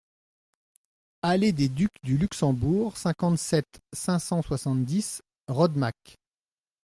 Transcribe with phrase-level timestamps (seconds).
[1.21, 6.17] Allée des Ducs du Luxembourg, cinquante-sept, cinq cent soixante-dix Rodemack